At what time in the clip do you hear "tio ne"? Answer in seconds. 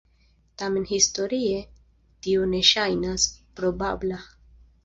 2.27-2.65